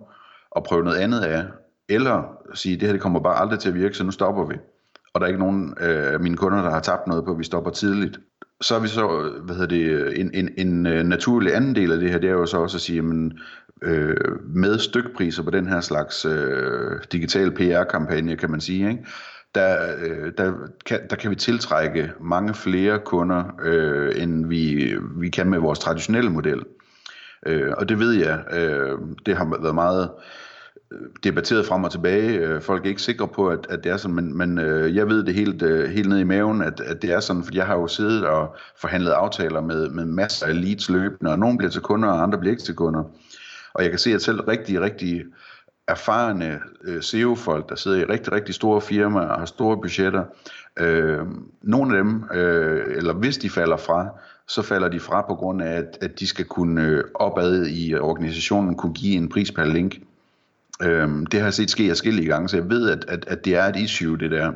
og 0.52 0.64
prøve 0.64 0.84
noget 0.84 0.98
andet 0.98 1.20
af. 1.20 1.46
Eller 1.90 2.38
sige, 2.54 2.76
det 2.76 2.84
her 2.84 2.92
det 2.92 3.02
kommer 3.02 3.20
bare 3.20 3.40
aldrig 3.40 3.60
til 3.60 3.70
at 3.70 3.76
virke, 3.76 3.98
så 3.98 4.04
nu 4.04 4.12
stopper 4.12 4.46
vi. 4.46 4.56
Og 5.14 5.22
der 5.22 5.26
er 5.26 5.28
ikke 5.28 5.40
nogen 5.40 5.74
øh, 5.82 6.22
mine 6.22 6.38
kunder, 6.38 6.62
der 6.62 6.70
har 6.70 6.80
tabt 6.80 7.08
noget 7.08 7.26
på, 7.26 7.32
at 7.32 7.40
vi 7.40 7.44
stopper 7.44 7.72
tidligt. 7.72 8.20
Så 8.62 8.76
er 8.76 8.80
vi 8.80 8.88
så, 8.88 9.32
hvad 9.44 9.56
hedder 9.56 9.76
det, 9.76 10.20
en, 10.20 10.32
en, 10.34 10.50
en 10.58 10.88
øh, 10.88 11.04
naturlig 11.04 11.56
anden 11.56 11.76
del 11.76 11.92
af 11.92 12.00
det 12.00 12.12
her, 12.12 12.20
det 12.20 12.30
er 12.30 12.34
jo 12.34 12.46
så 12.46 12.58
også 12.58 12.78
at 12.78 12.82
sige, 12.82 13.02
men 13.02 13.40
øh, 13.82 14.16
med 14.46 14.80
stykpriser 14.80 15.44
på 15.44 15.50
den 15.50 15.68
her 15.68 15.82
slags 15.82 16.26
øh, 16.26 17.00
digital 17.12 17.52
PR-kampagne, 17.52 18.38
kan 18.38 18.52
man 18.52 18.62
sige, 18.62 18.90
ikke? 18.90 19.06
Der, 19.56 19.96
øh, 20.00 20.32
der, 20.38 20.54
kan, 20.86 21.00
der 21.10 21.16
kan 21.16 21.32
vi 21.32 21.36
tiltrække 21.36 22.12
mange 22.20 22.54
flere 22.54 23.00
kunder, 23.00 23.44
øh, 23.64 24.24
end 24.24 24.48
vi, 24.48 24.96
vi 25.16 25.30
kan 25.30 25.50
med 25.50 25.60
vores 25.60 25.80
traditionelle 25.80 26.30
model. 26.30 26.62
Øh, 27.46 27.72
og 27.78 27.90
det 27.90 28.00
ved 28.00 28.12
jeg, 28.12 28.44
øh, 28.54 28.98
det 29.26 29.38
har 29.38 29.58
været 29.62 29.76
meget 29.76 30.10
øh, 30.92 30.98
debatteret 31.24 31.66
frem 31.66 31.84
og 31.84 31.92
tilbage. 31.92 32.38
Øh, 32.38 32.62
folk 32.62 32.86
er 32.86 32.90
ikke 32.90 33.02
sikre 33.02 33.28
på, 33.28 33.50
at, 33.50 33.68
at 33.70 33.84
det 33.84 33.92
er 33.92 33.98
sådan, 33.98 34.16
men, 34.16 34.38
men 34.38 34.58
øh, 34.58 34.96
jeg 34.96 35.08
ved 35.08 35.24
det 35.24 35.34
helt, 35.34 35.62
øh, 35.62 35.90
helt 35.90 36.10
ned 36.10 36.20
i 36.20 36.24
maven, 36.24 36.62
at, 36.62 36.80
at 36.80 37.02
det 37.02 37.12
er 37.12 37.20
sådan, 37.20 37.44
fordi 37.44 37.58
jeg 37.58 37.66
har 37.66 37.76
jo 37.76 37.88
siddet 37.88 38.26
og 38.26 38.56
forhandlet 38.78 39.12
aftaler 39.12 39.62
med, 39.62 39.90
med 39.90 40.06
masser 40.06 40.46
af 40.46 40.62
leads 40.62 40.90
løbende, 40.90 41.32
og 41.32 41.40
nogen 41.40 41.58
bliver 41.58 41.72
til 41.72 41.82
kunder, 41.82 42.10
og 42.10 42.24
andre 42.24 42.40
bliver 42.40 42.52
ikke 42.52 42.64
til 42.64 42.76
kunder. 42.76 43.04
Og 43.74 43.84
jeg 43.84 43.90
kan 43.90 44.00
se, 44.00 44.14
at 44.14 44.22
selv 44.22 44.42
rigtig, 44.42 44.82
rigtig 44.82 45.24
erfarne 45.92 46.60
øh, 46.84 47.02
SEO-folk, 47.02 47.70
der 47.70 47.76
sidder 47.76 47.98
i 47.98 48.04
rigtig, 48.04 48.34
rigtig 48.34 48.56
store 48.56 48.82
firmaer 48.82 49.28
og 49.28 49.40
har 49.40 49.46
store 49.46 49.78
budgetter. 49.78 50.24
Øh, 50.80 51.20
nogle 51.62 51.98
af 51.98 52.04
dem, 52.04 52.24
øh, 52.34 52.98
eller 52.98 53.14
hvis 53.14 53.38
de 53.38 53.50
falder 53.50 53.78
fra, 53.78 54.10
så 54.48 54.62
falder 54.62 54.88
de 54.88 55.00
fra 55.00 55.22
på 55.22 55.36
grund 55.36 55.62
af, 55.62 55.74
at, 55.74 55.98
at 56.02 56.20
de 56.20 56.28
skal 56.28 56.46
kunne 56.46 56.82
øh, 56.82 57.04
opad 57.16 57.68
i 57.68 57.96
organisationen 57.96 58.76
kunne 58.76 58.94
give 58.94 59.16
en 59.16 59.30
pris 59.30 59.52
per 59.52 59.66
link. 59.66 60.00
Øh, 60.82 61.10
det 61.32 61.34
har 61.34 61.44
jeg 61.44 61.54
set 61.54 61.70
ske 61.70 61.90
forskellige 61.90 62.28
gange, 62.28 62.50
så 62.50 62.58
jeg 62.58 62.70
ved, 62.70 62.90
at, 62.90 63.06
at, 63.08 63.26
at 63.28 63.46
det 63.46 63.56
er 63.56 63.64
et 63.64 63.76
issue, 63.76 64.18
det 64.18 64.32
der. 64.32 64.52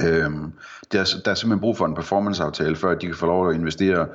Øhm, 0.00 0.52
der, 0.92 1.00
er, 1.00 1.04
der 1.24 1.30
er 1.30 1.34
simpelthen 1.34 1.60
brug 1.60 1.76
for 1.76 1.86
en 1.86 1.94
performance-aftale, 1.94 2.76
før 2.76 2.94
de 2.94 3.06
kan 3.06 3.14
få 3.14 3.26
lov 3.26 3.48
at 3.50 3.54
investere 3.54 4.06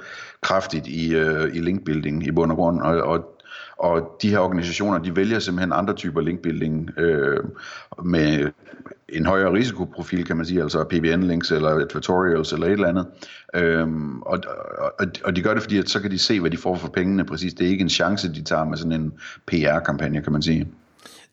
kraftigt 0.42 0.88
i, 0.88 1.16
øh, 1.16 1.56
i 1.56 1.60
linkbuilding 1.60 2.28
i 2.28 2.32
bund 2.32 2.52
og 2.52 2.58
grund, 2.58 2.82
og, 2.82 3.02
og 3.02 3.40
og 3.78 4.18
de 4.22 4.30
her 4.30 4.40
organisationer, 4.40 4.98
de 4.98 5.16
vælger 5.16 5.40
simpelthen 5.40 5.74
andre 5.74 5.94
typer 5.94 6.22
linkbuilding 6.22 6.90
øh, 6.98 7.44
med 8.04 8.52
en 9.10 9.26
højere 9.26 9.54
risikoprofil, 9.54 10.26
kan 10.26 10.38
man 10.38 10.46
sige, 10.46 10.62
altså 10.62 10.84
PBN-links 10.84 11.52
eller 11.52 11.70
advertorials 11.70 12.54
eller 12.54 12.68
et 12.68 12.72
eller 12.72 12.88
andet. 12.88 13.06
Øhm, 13.56 14.22
og, 14.22 14.40
og, 15.00 15.08
og 15.26 15.36
de 15.36 15.42
gør 15.42 15.54
det, 15.54 15.64
fordi 15.64 15.78
at 15.78 15.90
så 15.90 16.02
kan 16.02 16.12
de 16.12 16.20
se, 16.20 16.40
hvad 16.40 16.52
de 16.52 16.58
får 16.58 16.76
for 16.76 16.88
pengene 16.88 17.26
præcis. 17.26 17.54
Det 17.54 17.68
er 17.68 17.72
ikke 17.72 17.82
en 17.82 17.90
chance, 17.90 18.34
de 18.34 18.42
tager 18.42 18.66
med 18.66 18.78
sådan 18.78 19.02
en 19.02 19.14
PR-kampagne, 19.48 20.22
kan 20.22 20.32
man 20.32 20.42
sige. 20.42 20.68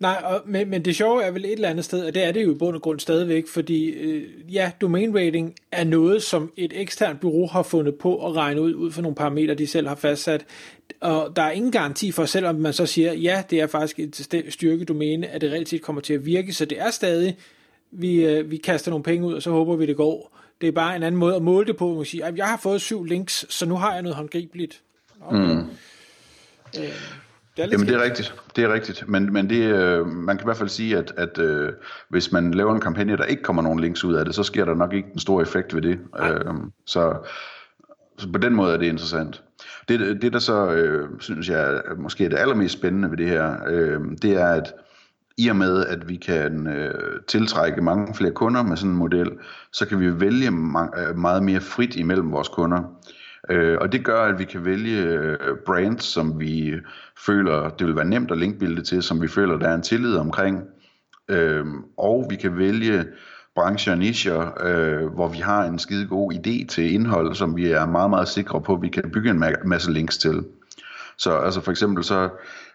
Nej, 0.01 0.23
og, 0.25 0.43
men, 0.47 0.71
men 0.71 0.85
det 0.85 0.97
sjove 0.97 1.23
er 1.23 1.31
vel 1.31 1.45
et 1.45 1.53
eller 1.53 1.69
andet 1.69 1.85
sted, 1.85 2.05
og 2.05 2.15
det 2.15 2.25
er 2.25 2.33
det 2.33 2.45
jo 2.45 2.51
i 2.51 2.55
bund 2.55 2.77
og 2.77 2.83
grund 2.83 3.01
stadigvæk, 3.01 3.47
fordi 3.49 3.89
øh, 3.89 4.55
ja, 4.55 4.71
domain 4.81 5.17
rating 5.17 5.55
er 5.73 5.85
noget, 5.85 6.23
som 6.23 6.53
et 6.57 6.73
eksternt 6.75 7.21
bureau 7.21 7.47
har 7.47 7.63
fundet 7.63 7.95
på 7.95 8.27
at 8.27 8.37
regne 8.37 8.61
ud, 8.61 8.75
ud 8.75 8.91
fra 8.91 9.03
nogle 9.03 9.15
parametre, 9.15 9.55
de 9.55 9.67
selv 9.67 9.89
har 9.89 9.95
fastsat. 9.95 10.47
Og 11.01 11.37
der 11.37 11.43
er 11.43 11.51
ingen 11.51 11.73
garanti 11.73 12.13
for, 12.13 12.25
selvom 12.25 12.55
man 12.55 12.73
så 12.73 12.87
siger, 12.87 13.13
ja, 13.13 13.43
det 13.51 13.61
er 13.61 13.67
faktisk 13.67 13.99
et 13.99 14.45
styrkedomæne, 14.49 15.27
at 15.27 15.41
det 15.41 15.53
reelt 15.53 15.69
set 15.69 15.83
kommer 15.83 16.03
til 16.03 16.15
at 16.15 16.27
virke, 16.27 16.53
så 16.53 16.65
det 16.65 16.81
er 16.81 16.91
stadig, 16.91 17.37
vi, 17.91 18.25
øh, 18.25 18.51
vi 18.51 18.57
kaster 18.57 18.91
nogle 18.91 19.03
penge 19.03 19.27
ud, 19.27 19.35
og 19.35 19.43
så 19.43 19.51
håber 19.51 19.77
vi, 19.77 19.87
det 19.87 19.97
går. 19.97 20.37
Det 20.61 20.69
er 20.69 20.73
bare 20.73 20.97
en 20.97 21.03
anden 21.03 21.19
måde 21.19 21.37
at 21.37 21.43
måle 21.43 21.67
det 21.67 21.77
på, 21.77 21.95
man 21.95 22.05
siger, 22.05 22.27
at 22.27 22.37
jeg 22.37 22.47
har 22.47 22.57
fået 22.63 22.81
syv 22.81 23.05
links, 23.05 23.47
så 23.49 23.67
nu 23.67 23.77
har 23.77 23.93
jeg 23.93 24.03
noget 24.03 24.17
håndgribeligt. 24.17 24.81
Okay. 25.21 25.39
Mm. 25.39 25.67
Øh, 26.79 27.30
det 27.67 27.75
er 27.75 27.79
Jamen 27.79 27.87
det 27.87 27.95
er 27.95 28.03
rigtigt, 28.03 28.35
det 28.57 28.65
er 28.65 28.73
rigtigt, 28.73 29.09
men, 29.09 29.33
men 29.33 29.51
det, 29.51 29.63
øh, 29.63 30.07
man 30.07 30.37
kan 30.37 30.45
i 30.45 30.47
hvert 30.47 30.57
fald 30.57 30.69
sige, 30.69 30.99
at, 30.99 31.13
at 31.17 31.39
øh, 31.39 31.73
hvis 32.09 32.33
man 32.33 32.55
laver 32.55 32.75
en 32.75 32.81
kampagne, 32.81 33.17
der 33.17 33.25
ikke 33.25 33.43
kommer 33.43 33.63
nogen 33.63 33.81
links 33.81 34.05
ud 34.05 34.15
af 34.15 34.25
det, 34.25 34.35
så 34.35 34.43
sker 34.43 34.65
der 34.65 34.75
nok 34.75 34.93
ikke 34.93 35.09
en 35.13 35.19
stor 35.19 35.43
effekt 35.43 35.75
ved 35.75 35.83
det. 35.83 35.99
Øh, 36.21 36.55
så, 36.87 37.15
så 38.19 38.33
på 38.33 38.39
den 38.39 38.55
måde 38.55 38.75
er 38.75 38.79
det 38.79 38.87
interessant. 38.87 39.43
Det, 39.89 40.23
det 40.23 40.33
der 40.33 40.39
så, 40.39 40.71
øh, 40.71 41.09
synes 41.19 41.49
jeg, 41.49 41.83
måske 41.97 42.25
er 42.25 42.29
det 42.29 42.39
allermest 42.39 42.79
spændende 42.79 43.11
ved 43.11 43.17
det 43.17 43.29
her, 43.29 43.57
øh, 43.69 44.01
det 44.23 44.33
er, 44.33 44.47
at 44.47 44.73
i 45.39 45.49
og 45.49 45.57
med, 45.57 45.87
at 45.87 46.09
vi 46.09 46.17
kan 46.17 46.67
øh, 46.67 47.21
tiltrække 47.29 47.83
mange 47.83 48.15
flere 48.15 48.33
kunder 48.33 48.63
med 48.63 48.77
sådan 48.77 48.91
en 48.91 48.97
model, 48.97 49.31
så 49.73 49.87
kan 49.87 50.01
vi 50.01 50.21
vælge 50.21 50.49
ma- 50.49 51.01
øh, 51.01 51.17
meget 51.17 51.43
mere 51.43 51.61
frit 51.61 51.97
imellem 51.97 52.33
vores 52.33 52.49
kunder. 52.49 52.83
Øh, 53.49 53.79
og 53.81 53.93
det 53.93 54.05
gør, 54.05 54.23
at 54.23 54.39
vi 54.39 54.45
kan 54.45 54.65
vælge 54.65 55.03
øh, 55.03 55.57
brands, 55.67 56.05
som 56.05 56.41
vi 56.41 56.75
føler, 57.27 57.69
det 57.69 57.87
vil 57.87 57.97
være 57.97 58.05
nemt 58.05 58.31
at 58.31 58.39
linkbilde 58.39 58.83
til, 58.83 59.03
som 59.03 59.23
vi 59.23 59.29
føler, 59.29 59.59
der 59.59 59.69
er 59.69 59.75
en 59.75 59.83
tillid 59.83 60.17
omkring. 60.17 60.63
Øh, 61.29 61.67
og 61.99 62.27
vi 62.31 62.37
kan 62.37 62.59
vælge 62.59 63.05
brancher 63.55 63.93
og 63.93 63.99
nicher, 63.99 64.65
øh, 64.65 65.07
hvor 65.07 65.29
vi 65.29 65.39
har 65.39 65.65
en 65.65 65.79
skide 65.79 66.07
god 66.07 66.33
idé 66.33 66.67
til 66.67 66.95
indhold, 66.95 67.35
som 67.35 67.57
vi 67.57 67.71
er 67.71 67.87
meget, 67.87 68.11
meget 68.11 68.29
sikre 68.29 68.61
på, 68.61 68.75
at 68.75 68.83
vi 68.83 68.89
kan 68.89 69.11
bygge 69.13 69.31
en 69.31 69.45
masse 69.65 69.93
links 69.93 70.19
til. 70.19 70.45
Så 71.17 71.37
altså 71.37 71.61
for 71.61 71.71
eksempel 71.71 72.05
så, 72.05 72.29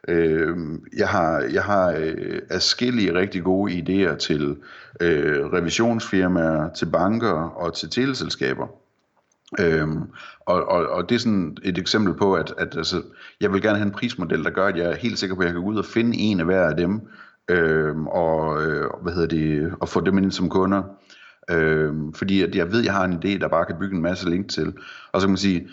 øh, 0.07 0.57
jeg 0.97 1.07
har, 1.07 1.39
jeg 1.39 1.63
har 1.63 1.95
øh, 1.97 2.41
afskillige 2.49 3.13
rigtig 3.13 3.43
gode 3.43 3.73
idéer 3.73 4.17
til 4.17 4.57
øh, 5.01 5.45
revisionsfirmaer, 5.53 6.73
til 6.73 6.85
banker 6.85 7.49
og 7.55 7.75
til 7.75 7.89
teleselskaber. 7.89 8.84
Øhm, 9.59 10.01
og, 10.45 10.69
og, 10.69 10.87
og 10.87 11.09
det 11.09 11.15
er 11.15 11.19
sådan 11.19 11.57
et 11.63 11.77
eksempel 11.77 12.13
på, 12.13 12.33
at, 12.33 12.53
at 12.57 12.77
altså, 12.77 13.01
jeg 13.41 13.53
vil 13.53 13.61
gerne 13.61 13.77
have 13.77 13.85
en 13.85 13.91
prismodel, 13.91 14.43
der 14.43 14.49
gør, 14.49 14.67
at 14.67 14.77
jeg 14.77 14.91
er 14.91 14.95
helt 14.95 15.19
sikker 15.19 15.35
på, 15.35 15.41
at 15.41 15.45
jeg 15.45 15.53
kan 15.53 15.63
gå 15.63 15.69
ud 15.69 15.77
og 15.77 15.85
finde 15.85 16.17
en 16.17 16.39
af 16.39 16.45
hver 16.45 16.67
af 16.67 16.77
dem, 16.77 17.01
øhm, 17.49 18.07
og, 18.07 18.63
øh, 18.63 18.89
hvad 19.01 19.13
hedder 19.13 19.27
det, 19.27 19.73
og 19.79 19.89
få 19.89 20.01
dem 20.01 20.17
ind 20.17 20.31
som 20.31 20.49
kunder. 20.49 20.83
Øhm, 21.51 22.13
fordi 22.13 22.41
at 22.41 22.55
jeg 22.55 22.71
ved, 22.71 22.79
at 22.79 22.85
jeg 22.85 22.93
har 22.93 23.05
en 23.05 23.13
idé, 23.13 23.39
der 23.39 23.47
bare 23.47 23.65
kan 23.65 23.75
bygge 23.79 23.95
en 23.95 24.01
masse 24.01 24.29
link 24.29 24.49
til. 24.49 24.73
Og 25.11 25.21
så 25.21 25.27
kan 25.27 25.31
man 25.31 25.37
sige, 25.37 25.67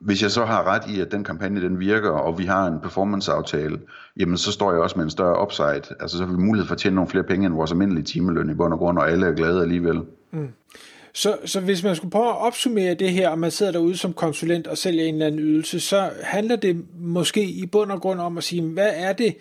hvis 0.00 0.22
jeg 0.22 0.30
så 0.30 0.44
har 0.44 0.66
ret 0.66 0.82
i, 0.88 1.00
at 1.00 1.12
den 1.12 1.24
kampagne 1.24 1.60
den 1.60 1.80
virker, 1.80 2.10
og 2.10 2.38
vi 2.38 2.44
har 2.44 2.66
en 2.66 2.80
performance-aftale, 2.80 3.80
jamen 4.16 4.36
så 4.36 4.52
står 4.52 4.72
jeg 4.72 4.80
også 4.80 4.96
med 4.96 5.04
en 5.04 5.10
større 5.10 5.42
upside. 5.42 5.96
Altså 6.00 6.18
så 6.18 6.26
har 6.26 6.32
vi 6.32 6.38
mulighed 6.38 6.66
for 6.66 6.74
at 6.74 6.78
tjene 6.78 6.94
nogle 6.94 7.10
flere 7.10 7.24
penge 7.24 7.46
end 7.46 7.54
vores 7.54 7.70
almindelige 7.70 8.04
timeløn 8.04 8.50
i 8.50 8.54
bund 8.54 8.72
og 8.72 8.78
grund, 8.78 8.98
og 8.98 9.10
alle 9.10 9.26
er 9.26 9.32
glade 9.32 9.62
alligevel. 9.62 10.00
Mm. 10.32 10.48
Så, 11.12 11.38
så 11.44 11.60
hvis 11.60 11.82
man 11.82 11.96
skulle 11.96 12.10
prøve 12.10 12.28
at 12.28 12.36
opsummere 12.36 12.94
det 12.94 13.10
her, 13.10 13.28
og 13.28 13.38
man 13.38 13.50
sidder 13.50 13.72
derude 13.72 13.96
som 13.96 14.12
konsulent 14.12 14.66
og 14.66 14.78
sælger 14.78 15.04
en 15.04 15.14
eller 15.14 15.26
anden 15.26 15.40
ydelse, 15.40 15.80
så 15.80 16.10
handler 16.22 16.56
det 16.56 16.84
måske 17.00 17.42
i 17.42 17.66
bund 17.66 17.92
og 17.92 18.00
grund 18.00 18.20
om 18.20 18.38
at 18.38 18.44
sige, 18.44 18.62
hvad 18.62 18.90
er 18.94 19.12
det, 19.12 19.36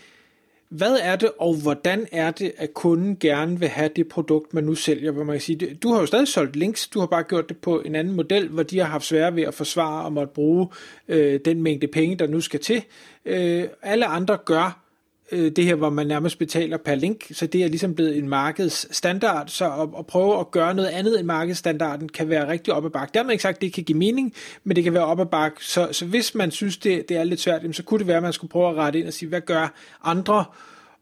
hvad 0.70 0.98
er 1.02 1.16
det, 1.16 1.32
og 1.40 1.54
hvordan 1.54 2.08
er 2.12 2.32
det, 2.32 2.52
at 2.58 2.74
kunden 2.74 3.18
gerne 3.20 3.60
vil 3.60 3.68
have 3.68 3.90
det 3.96 4.08
produkt, 4.08 4.54
man 4.54 4.64
nu 4.64 4.76
sælger? 4.76 5.12
Hvor 5.12 5.24
man 5.24 5.34
kan 5.34 5.42
sige, 5.42 5.76
du 5.84 5.94
har 5.94 6.00
jo 6.00 6.06
stadig 6.06 6.28
solgt 6.28 6.56
links, 6.56 6.88
du 6.88 7.00
har 7.00 7.08
bare 7.08 7.24
gjort 7.24 7.50
det 7.50 7.58
på 7.58 7.82
en 7.82 7.96
anden 7.96 8.16
model, 8.16 8.48
hvor 8.48 8.64
de 8.64 8.80
har 8.80 8.86
haft 8.86 9.06
svære 9.06 9.36
ved 9.36 9.44
at 9.44 9.54
forsvare 9.54 10.06
og 10.06 10.14
måtte 10.14 10.34
bruge 10.34 10.68
øh, 11.08 11.40
den 11.46 11.62
mængde 11.62 11.88
penge, 11.88 12.16
der 12.16 12.28
nu 12.28 12.42
skal 12.42 12.60
til. 12.60 12.84
Øh, 13.26 13.64
alle 13.82 14.06
andre 14.06 14.38
gør 14.46 14.89
øh, 15.32 15.52
det 15.52 15.66
her, 15.66 15.76
hvor 15.76 15.90
man 15.90 16.08
nærmest 16.08 16.40
betaler 16.40 16.78
per 16.78 16.96
link, 16.96 17.26
så 17.32 17.48
det 17.48 17.64
er 17.64 17.68
ligesom 17.68 17.96
blevet 17.96 18.18
en 18.18 18.30
markedsstandard, 18.30 19.48
så 19.48 19.66
at, 19.66 19.90
at 20.00 20.08
prøve 20.08 20.40
at 20.40 20.52
gøre 20.52 20.74
noget 20.74 20.90
andet 20.90 21.20
end 21.20 21.28
markedsstandarden 21.28 22.10
kan 22.10 22.30
være 22.30 22.48
rigtig 22.48 22.74
op 22.74 22.86
ad 22.86 22.90
bakke. 22.90 23.14
Dermed 23.14 23.32
ikke 23.32 23.42
sagt, 23.42 23.56
at 23.56 23.62
det 23.62 23.74
kan 23.74 23.84
give 23.84 23.98
mening, 23.98 24.34
men 24.64 24.76
det 24.76 24.84
kan 24.84 24.94
være 24.94 25.06
op 25.06 25.20
ad 25.20 25.26
bakke, 25.26 25.66
så, 25.66 25.90
så 25.92 26.06
hvis 26.06 26.36
man 26.36 26.52
synes, 26.52 26.78
det, 26.78 27.10
det 27.10 27.18
er 27.18 27.24
lidt 27.24 27.40
svært, 27.40 27.62
så 27.72 27.84
kunne 27.84 28.00
det 28.00 28.08
være, 28.08 28.18
at 28.18 28.24
man 28.24 28.34
skulle 28.34 28.52
prøve 28.52 28.70
at 28.70 28.76
rette 28.76 29.00
ind 29.00 29.08
og 29.08 29.14
sige, 29.14 29.30
hvad 29.30 29.42
gør 29.42 29.74
andre, 30.04 30.46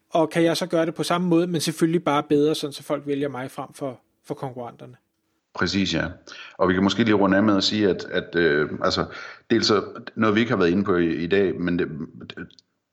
og 0.10 0.30
kan 0.30 0.44
jeg 0.44 0.58
så 0.58 0.66
gøre 0.66 0.86
det 0.86 0.96
på 0.96 1.04
samme 1.04 1.28
måde, 1.28 1.48
men 1.48 1.62
selvfølgelig 1.62 2.04
bare 2.04 2.24
bedre, 2.24 2.56
sådan 2.56 2.74
så 2.74 2.84
folk 2.84 3.08
vælger 3.08 3.30
mig 3.30 3.52
frem 3.52 3.74
for, 3.74 4.02
for 4.26 4.34
konkurrenterne. 4.34 4.94
Præcis, 5.56 5.94
ja. 5.94 6.06
Og 6.58 6.70
vi 6.70 6.74
kan 6.74 6.84
måske 6.84 7.04
lige 7.04 7.16
runde 7.16 7.38
af 7.38 7.44
med 7.44 7.58
at 7.58 7.64
sige, 7.64 7.90
at, 7.90 8.06
at 8.12 8.36
øh, 8.36 8.70
altså, 8.84 9.06
dels 9.50 9.68
så, 9.68 9.84
noget 10.16 10.36
vi 10.36 10.40
ikke 10.40 10.52
har 10.52 10.58
været 10.58 10.70
inde 10.70 10.84
på 10.84 10.96
i, 10.96 11.16
i 11.16 11.28
dag, 11.28 11.60
men 11.60 11.80
det, 11.80 11.88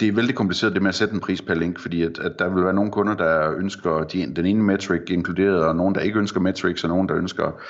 det 0.00 0.08
er 0.08 0.12
vældig 0.12 0.34
kompliceret 0.34 0.74
det 0.74 0.82
med 0.82 0.88
at 0.88 0.94
sætte 0.94 1.14
en 1.14 1.20
pris 1.20 1.42
per 1.42 1.54
link, 1.54 1.80
fordi 1.80 2.02
at, 2.02 2.18
at 2.18 2.32
der 2.38 2.48
vil 2.48 2.64
være 2.64 2.74
nogle 2.74 2.90
kunder, 2.90 3.14
der 3.14 3.52
ønsker 3.56 4.04
de, 4.04 4.32
den 4.36 4.46
ene 4.46 4.62
metric 4.62 5.00
inkluderet, 5.08 5.64
og 5.64 5.76
nogen, 5.76 5.94
der 5.94 6.00
ikke 6.00 6.18
ønsker 6.18 6.40
metrics, 6.40 6.84
og 6.84 6.90
nogen, 6.90 7.08
der 7.08 7.16
ønsker 7.16 7.60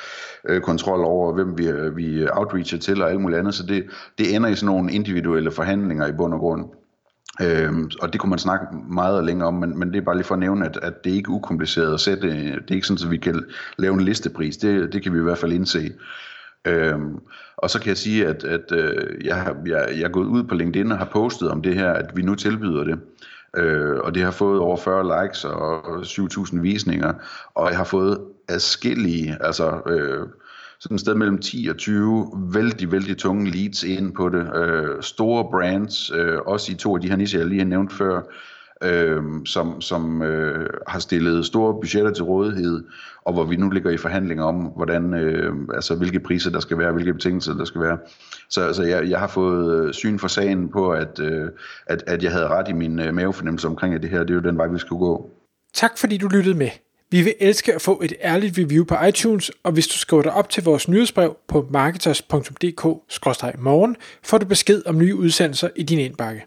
øh, 0.49 0.61
kontrol 0.61 1.05
over, 1.05 1.35
hvem 1.35 1.59
vi, 1.59 1.69
øh, 1.69 1.97
vi 1.97 2.27
outreacher 2.33 2.79
til, 2.79 3.03
og 3.03 3.11
alt 3.11 3.21
muligt 3.21 3.39
andet. 3.39 3.55
Så 3.55 3.67
det, 3.67 3.85
det 4.19 4.35
ender 4.35 4.49
i 4.49 4.55
sådan 4.55 4.67
nogle 4.67 4.93
individuelle 4.93 5.51
forhandlinger 5.51 6.07
i 6.07 6.13
bund 6.13 6.35
og 6.35 6.41
grund. 6.41 6.65
Øhm, 7.43 7.91
og 8.01 8.13
det 8.13 8.21
kunne 8.21 8.31
man 8.31 8.39
snakke 8.39 8.67
meget 8.91 9.25
længere 9.25 9.49
om, 9.49 9.55
men, 9.55 9.79
men 9.79 9.93
det 9.93 9.97
er 9.97 10.05
bare 10.05 10.17
lige 10.17 10.25
for 10.25 10.35
at 10.35 10.41
nævne, 10.41 10.67
at, 10.67 10.79
at 10.83 11.05
det 11.05 11.13
er 11.13 11.17
ikke 11.17 11.31
ukompliceret 11.31 11.95
at 11.95 12.01
sætte. 12.01 12.29
Det 12.29 12.71
er 12.71 12.75
ikke 12.75 12.87
sådan, 12.87 13.07
at 13.07 13.11
vi 13.11 13.17
kan 13.17 13.45
lave 13.79 13.95
en 13.95 14.01
listepris. 14.01 14.57
Det, 14.57 14.93
det 14.93 15.03
kan 15.03 15.13
vi 15.13 15.19
i 15.19 15.23
hvert 15.23 15.39
fald 15.39 15.53
indse. 15.53 15.93
Øhm, 16.67 17.19
og 17.57 17.71
så 17.71 17.81
kan 17.81 17.89
jeg 17.89 17.97
sige, 17.97 18.27
at, 18.27 18.45
at 18.45 18.73
øh, 18.73 19.25
jeg, 19.25 19.37
har, 19.37 19.57
jeg, 19.67 19.89
jeg 19.91 20.03
er 20.03 20.09
gået 20.09 20.27
ud 20.27 20.45
på 20.45 20.55
LinkedIn 20.55 20.93
og 20.93 20.99
har 20.99 21.09
postet 21.13 21.51
om 21.51 21.63
det 21.63 21.75
her, 21.75 21.93
at 21.93 22.17
vi 22.17 22.23
nu 22.23 22.35
tilbyder 22.35 22.85
det. 22.85 22.99
Øh, 23.57 23.99
og 23.99 24.15
det 24.15 24.23
har 24.23 24.31
fået 24.31 24.61
over 24.61 24.77
40 24.77 25.23
likes 25.23 25.45
og 25.45 25.99
7.000 25.99 26.61
visninger, 26.61 27.13
og 27.55 27.69
jeg 27.69 27.77
har 27.77 27.85
fået 27.85 28.19
adskillige, 28.49 29.37
altså 29.41 29.81
øh, 29.87 30.27
sådan 30.79 30.95
et 30.95 31.01
sted 31.01 31.15
mellem 31.15 31.39
10 31.39 31.67
og 31.71 31.77
20 31.77 32.33
vældig, 32.53 32.93
vældig 32.93 33.17
tunge 33.17 33.51
leads 33.51 33.83
ind 33.83 34.15
på 34.15 34.29
det. 34.29 34.57
Øh, 34.57 35.03
store 35.03 35.45
brands, 35.51 36.11
øh, 36.11 36.39
også 36.47 36.73
i 36.73 36.75
to 36.75 36.95
af 36.95 37.01
de 37.01 37.09
her 37.09 37.17
nischer, 37.17 37.41
jeg 37.41 37.49
lige 37.49 37.61
har 37.61 37.67
nævnt 37.67 37.93
før, 37.93 38.21
øh, 38.83 39.23
som, 39.45 39.81
som 39.81 40.23
øh, 40.23 40.71
har 40.87 40.99
stillet 40.99 41.47
store 41.47 41.75
budgetter 41.75 42.11
til 42.11 42.25
rådighed, 42.25 42.85
og 43.25 43.33
hvor 43.33 43.45
vi 43.45 43.57
nu 43.57 43.71
ligger 43.71 43.91
i 43.91 43.97
forhandlinger 43.97 44.45
om, 44.45 44.55
hvordan, 44.55 45.15
øh, 45.15 45.55
altså, 45.75 45.95
hvilke 45.95 46.21
priser 46.21 46.51
der 46.51 46.61
skal 46.61 46.79
være, 46.79 46.93
hvilke 46.93 47.15
betingelser 47.15 47.55
der 47.55 47.65
skal 47.65 47.81
være. 47.81 47.99
Så 48.49 48.67
altså, 48.67 48.83
jeg, 48.83 49.11
jeg 49.11 49.19
har 49.19 49.27
fået 49.27 49.87
øh, 49.87 49.93
syn 49.93 50.19
for 50.19 50.29
sagen 50.29 50.69
på, 50.69 50.91
at, 50.91 51.21
øh, 51.21 51.49
at, 51.87 52.05
at 52.07 52.23
jeg 52.23 52.33
havde 52.33 52.49
ret 52.49 52.69
i 52.69 52.73
min 52.73 53.01
øh, 53.01 53.15
mavefornemmelse 53.15 53.69
omkring, 53.69 53.95
at 53.95 54.03
det 54.03 54.11
her 54.11 54.21
det 54.21 54.31
er 54.31 54.35
jo 54.35 54.41
den 54.41 54.59
vej, 54.59 54.67
vi 54.67 54.79
skulle 54.79 55.01
gå. 55.01 55.31
Tak 55.75 55.99
fordi 55.99 56.17
du 56.17 56.29
lyttede 56.29 56.55
med. 56.55 56.71
Vi 57.11 57.23
vil 57.23 57.35
elske 57.41 57.75
at 57.75 57.83
få 57.83 58.01
et 58.05 58.13
ærligt 58.23 58.59
review 58.59 58.85
på 58.85 58.95
iTunes, 59.09 59.53
og 59.63 59.73
hvis 59.73 59.87
du 59.87 59.99
skriver 59.99 60.23
dig 60.23 60.33
op 60.33 60.51
til 60.51 60.65
vores 60.65 60.89
nyhedsbrev 60.89 61.37
på 61.49 61.69
marketers.dk-morgen, 61.71 63.97
får 64.23 64.39
du 64.39 64.47
besked 64.47 64.83
om 64.87 64.99
nye 64.99 65.17
udsendelser 65.17 65.69
i 65.77 65.83
din 65.83 65.99
indbakke. 65.99 66.47